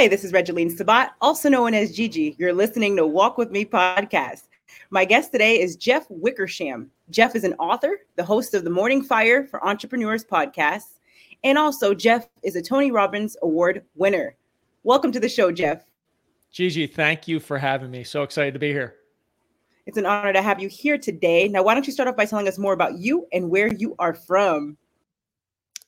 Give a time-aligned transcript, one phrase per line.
[0.00, 2.34] Hi, this is Regeline Sabat, also known as Gigi.
[2.38, 4.44] You're listening to Walk With Me podcast.
[4.88, 6.90] My guest today is Jeff Wickersham.
[7.10, 11.00] Jeff is an author, the host of the Morning Fire for Entrepreneurs podcast,
[11.44, 14.36] and also Jeff is a Tony Robbins Award winner.
[14.84, 15.84] Welcome to the show, Jeff.
[16.50, 18.02] Gigi, thank you for having me.
[18.02, 18.94] So excited to be here.
[19.84, 21.46] It's an honor to have you here today.
[21.46, 23.96] Now, why don't you start off by telling us more about you and where you
[23.98, 24.78] are from?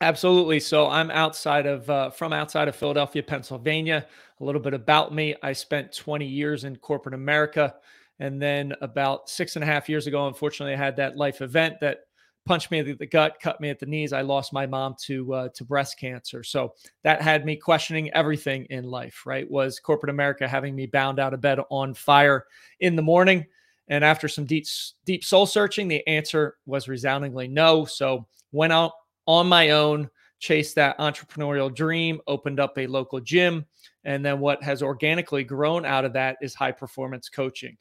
[0.03, 0.59] Absolutely.
[0.59, 4.07] So I'm outside of uh, from outside of Philadelphia, Pennsylvania.
[4.41, 7.77] A little bit about me: I spent 20 years in corporate America,
[8.19, 11.77] and then about six and a half years ago, unfortunately, I had that life event
[11.83, 12.01] that
[12.47, 14.13] punched me in the gut, cut me at the knees.
[14.13, 16.43] I lost my mom to uh, to breast cancer.
[16.43, 16.75] So
[17.05, 19.23] that had me questioning everything in life.
[19.25, 19.49] Right?
[19.49, 22.47] Was corporate America having me bound out of bed on fire
[22.81, 23.47] in the morning?
[23.87, 24.67] And after some deep
[25.05, 27.85] deep soul searching, the answer was resoundingly no.
[27.85, 28.93] So went out
[29.27, 33.65] on my own, chased that entrepreneurial dream, opened up a local gym.
[34.05, 37.77] And then what has organically grown out of that is high performance coaching.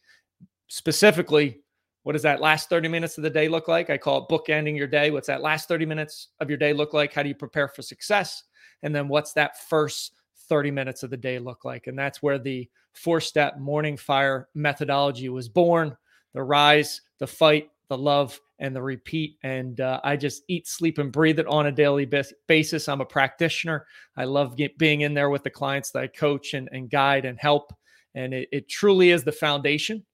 [0.68, 1.62] Specifically,
[2.04, 3.90] what does that last 30 minutes of the day look like?
[3.90, 5.12] I call it bookending your day.
[5.12, 7.14] What's that last 30 minutes of your day look like?
[7.14, 8.44] How do you prepare for success?
[8.84, 10.14] And then what's that first
[10.48, 11.88] 30 minutes of the day look like?
[11.88, 15.96] And that's where the four step morning fire methodology was born
[16.34, 19.38] the rise, the fight, the love, and the repeat.
[19.44, 22.10] And uh, I just eat, sleep, and breathe it on a daily
[22.48, 22.88] basis.
[22.88, 23.86] I'm a practitioner.
[24.16, 27.26] I love get, being in there with the clients that I coach and, and guide
[27.26, 27.74] and help.
[28.16, 30.06] And it, it truly is the foundation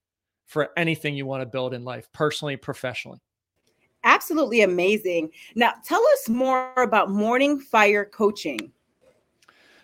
[0.46, 3.20] for anything you want to build in life, personally, professionally.
[4.02, 5.30] Absolutely amazing.
[5.54, 8.72] Now, tell us more about Morning Fire Coaching.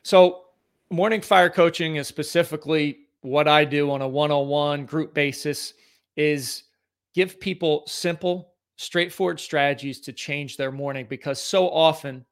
[0.03, 0.47] So,
[0.91, 5.75] Morning Fire Coaching is specifically what I do on a one on one group basis,
[6.17, 6.65] is
[7.15, 12.25] give people simple straightforward strategies to change their morning because so often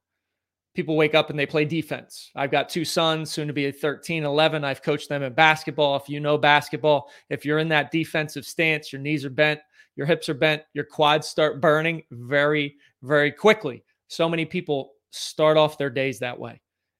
[0.75, 2.31] people wake up and they play defense.
[2.35, 4.63] I've got two sons, soon to be 13, 11.
[4.63, 5.95] I've coached them in basketball.
[5.95, 9.61] If you know basketball, if you're in that defensive stance, your knees are bent,
[9.95, 13.83] your hips are bent, your quads start burning very, very quickly.
[14.07, 16.59] So many people start off their days that way.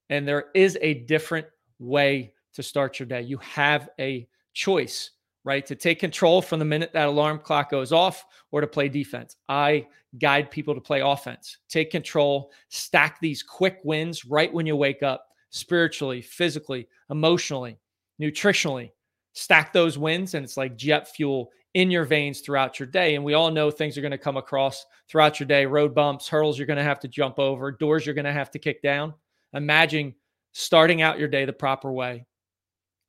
[0.09, 1.47] And there is a different
[1.79, 3.21] way to start your day.
[3.21, 5.11] You have a choice
[5.43, 5.65] right?
[5.65, 9.35] To take control from the minute that alarm clock goes off or to play defense.
[9.49, 9.87] I
[10.19, 11.57] guide people to play offense.
[11.69, 17.77] Take control, stack these quick wins right when you wake up, spiritually, physically, emotionally,
[18.21, 18.91] nutritionally.
[19.33, 23.15] Stack those wins, and it's like jet fuel in your veins throughout your day.
[23.15, 26.27] And we all know things are going to come across throughout your day road bumps,
[26.27, 28.81] hurdles you're going to have to jump over, doors you're going to have to kick
[28.81, 29.13] down.
[29.53, 30.13] Imagine
[30.51, 32.25] starting out your day the proper way,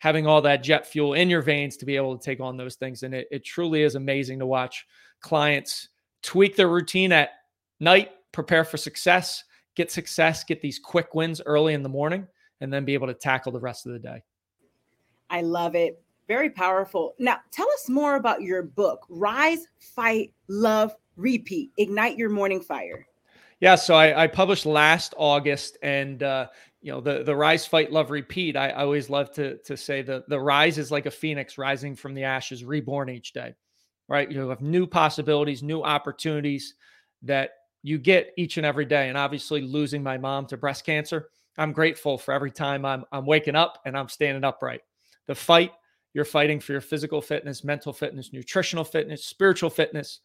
[0.04, 2.74] having all that jet fuel in your veins to be able to take on those
[2.74, 3.04] things.
[3.04, 4.84] And it, it truly is amazing to watch
[5.22, 5.88] clients
[6.22, 7.30] tweak their routine at
[7.80, 9.44] night, prepare for success,
[9.74, 12.28] get success, get these quick wins early in the morning,
[12.60, 14.22] and then be able to tackle the rest of the day.
[15.30, 16.02] I love it.
[16.28, 17.14] Very powerful.
[17.18, 23.06] Now, tell us more about your book, Rise, Fight, Love, Repeat Ignite Your Morning Fire.
[23.64, 26.48] Yeah, so I, I published last August, and uh,
[26.82, 30.02] you know the the rise fight love repeat i, I always love to to say
[30.02, 33.54] the the rise is like a phoenix rising from the ashes reborn each day
[34.06, 34.30] right?
[34.30, 36.74] You have new possibilities new opportunities
[37.22, 37.52] that
[37.82, 41.72] you get each and every day and obviously losing my mom to breast cancer i'm
[41.72, 44.82] grateful for every time i'm i'm waking up and i'm standing upright.
[45.26, 45.72] The fight
[46.12, 50.20] you're fighting for your physical fitness mental fitness nutritional fitness spiritual fitness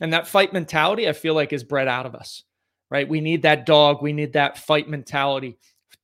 [0.00, 2.42] and that fight mentality i feel like is bred out of us
[2.90, 5.56] right we need that dog we need that fight mentality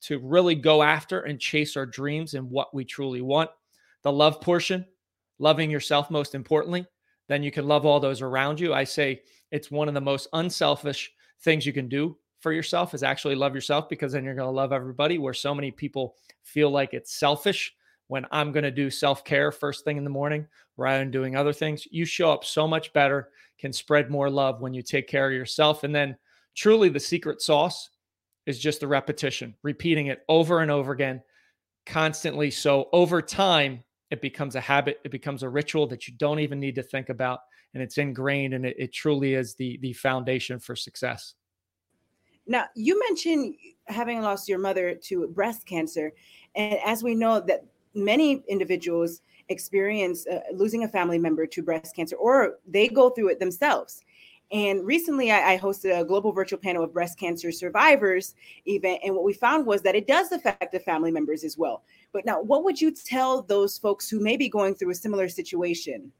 [0.06, 3.50] to really go after and chase our dreams and what we truly want.
[4.02, 4.86] The love portion,
[5.40, 6.86] loving yourself most importantly,
[7.28, 8.72] then you can love all those around you.
[8.72, 13.02] I say it's one of the most unselfish things you can do for yourself is
[13.02, 15.18] actually love yourself because then you're going to love everybody.
[15.18, 16.14] Where so many people
[16.44, 17.74] feel like it's selfish
[18.06, 21.34] when I'm going to do self care first thing in the morning rather than doing
[21.34, 21.84] other things.
[21.90, 25.32] You show up so much better, can spread more love when you take care of
[25.32, 25.82] yourself.
[25.82, 26.16] And then
[26.56, 27.90] truly the secret sauce
[28.46, 31.22] is just the repetition, repeating it over and over again,
[31.84, 32.50] constantly.
[32.50, 36.58] So over time, it becomes a habit, it becomes a ritual that you don't even
[36.58, 37.40] need to think about,
[37.74, 41.34] and it's ingrained, and it, it truly is the the foundation for success.
[42.46, 43.56] Now, you mentioned
[43.86, 46.12] having lost your mother to breast cancer,
[46.54, 47.64] and as we know that
[47.94, 53.30] many individuals experience uh, losing a family member to breast cancer, or they go through
[53.30, 54.04] it themselves.
[54.52, 59.00] And recently, I, I, hosted a global virtual panel of breast cancer survivors event.
[59.04, 61.82] And what we found was that it does affect the family members as well.
[62.12, 65.28] But now, what would you tell those folks who may be going through a similar
[65.28, 66.12] situation?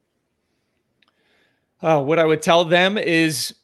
[1.80, 3.54] Uh, what I would tell them is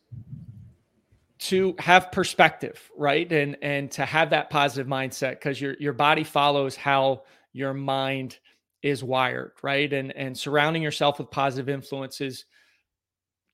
[1.38, 3.30] to have perspective, right?
[3.32, 8.38] And and to have that positive mindset because your your body follows how your mind
[8.82, 9.92] is wired, right?
[9.92, 12.44] And and surrounding yourself with positive influences,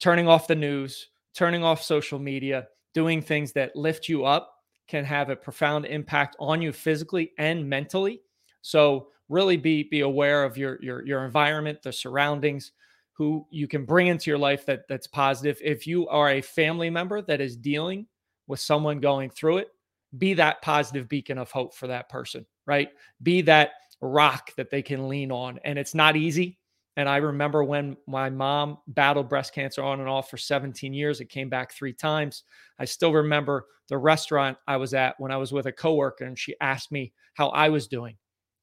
[0.00, 4.55] turning off the news, turning off social media, doing things that lift you up
[4.89, 8.23] can have a profound impact on you physically and mentally.
[8.62, 12.73] So really be be aware of your your your environment, the surroundings,
[13.12, 15.59] who you can bring into your life that that's positive.
[15.62, 18.06] If you are a family member that is dealing
[18.47, 19.69] with someone going through it,
[20.17, 22.89] be that positive beacon of hope for that person, right?
[23.23, 25.59] Be that rock that they can lean on.
[25.65, 26.59] And it's not easy.
[26.99, 31.21] And I remember when my mom battled breast cancer on and off for 17 years,
[31.21, 32.43] it came back three times.
[32.81, 36.37] I still remember the restaurant I was at when I was with a coworker and
[36.37, 38.17] she asked me how I was doing.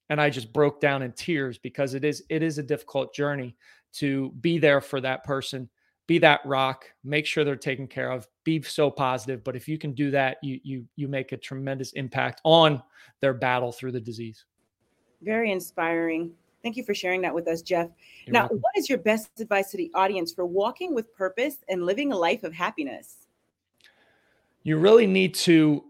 [0.09, 3.55] And I just broke down in tears because it is it is a difficult journey
[3.93, 5.69] to be there for that person,
[6.05, 9.45] be that rock, make sure they're taken care of, be so positive.
[9.45, 12.83] But if you can do that, you you you make a tremendous impact on
[13.21, 14.43] their battle through the disease.
[15.21, 16.33] Very inspiring.
[16.65, 17.89] Thank you for sharing that with us, Jeff.
[18.25, 18.57] You're now, welcome.
[18.57, 22.17] what is your best advice to the audience for walking with purpose and living a
[22.17, 23.27] life of happiness?
[24.63, 25.83] You really need to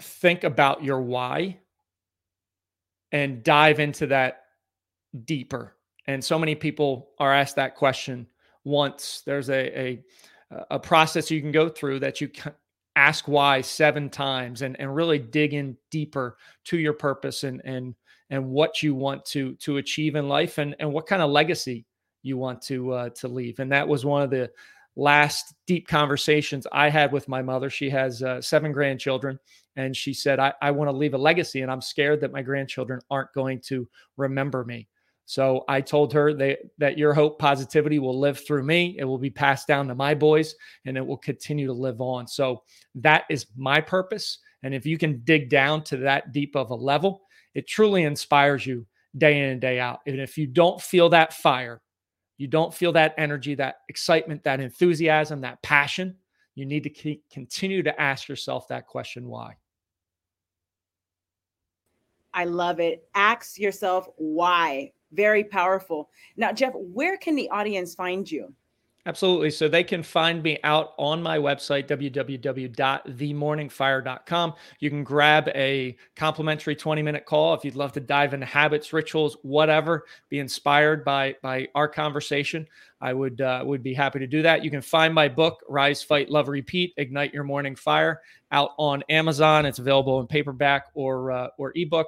[0.00, 1.58] think about your why
[3.10, 4.44] and dive into that
[5.24, 5.74] deeper
[6.06, 8.26] and so many people are asked that question
[8.64, 9.22] once.
[9.24, 10.04] There's a a,
[10.70, 12.52] a process you can go through that you can
[12.96, 17.94] ask why seven times and, and really dig in deeper to your purpose and and
[18.30, 21.84] and what you want to to achieve in life and and what kind of legacy
[22.22, 23.58] you want to uh, to leave.
[23.58, 24.50] And that was one of the
[24.96, 27.70] last deep conversations I had with my mother.
[27.70, 29.38] She has uh, seven grandchildren,
[29.76, 32.42] and she said, I, I want to leave a legacy, and I'm scared that my
[32.42, 34.88] grandchildren aren't going to remember me.
[35.30, 38.96] So I told her that, that your hope positivity will live through me.
[38.98, 40.56] It will be passed down to my boys
[40.86, 42.26] and it will continue to live on.
[42.26, 42.64] So
[42.96, 44.38] that is my purpose.
[44.64, 47.22] And if you can dig down to that deep of a level,
[47.54, 48.86] it truly inspires you
[49.16, 50.00] day in and day out.
[50.06, 51.80] And if you don't feel that fire,
[52.38, 56.16] you don't feel that energy, that excitement, that enthusiasm, that passion,
[56.54, 59.56] you need to keep, continue to ask yourself that question why?
[62.32, 63.08] I love it.
[63.14, 66.10] Ask yourself why very powerful.
[66.36, 68.52] Now, Jeff, where can the audience find you?
[69.10, 69.50] Absolutely.
[69.50, 74.54] So they can find me out on my website, www.themorningfire.com.
[74.78, 78.92] You can grab a complimentary 20 minute call if you'd love to dive into habits,
[78.92, 82.68] rituals, whatever, be inspired by, by our conversation.
[83.00, 84.62] I would, uh, would be happy to do that.
[84.62, 88.20] You can find my book, Rise, Fight, Love, Repeat, Ignite Your Morning Fire,
[88.52, 89.66] out on Amazon.
[89.66, 92.06] It's available in paperback or, uh, or ebook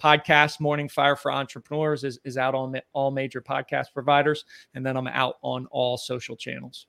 [0.00, 4.44] podcast morning fire for entrepreneurs is, is out on all major podcast providers
[4.74, 6.86] and then i'm out on all social channels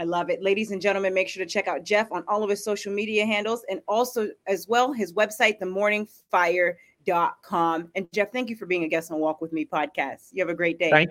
[0.00, 0.42] I love it.
[0.42, 3.26] Ladies and gentlemen, make sure to check out Jeff on all of his social media
[3.26, 7.90] handles and also as well his website, themorningfire.com.
[7.94, 10.30] And Jeff, thank you for being a guest on Walk With Me podcast.
[10.32, 10.88] You have a great day.
[10.88, 11.10] Thank,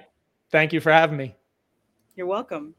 [0.52, 1.36] thank you for having me.
[2.16, 2.74] You're welcome.